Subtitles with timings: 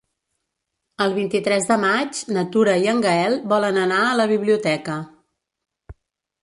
[1.05, 4.99] El vint-i-tres de maig na Tura i en Gaël volen anar a la biblioteca.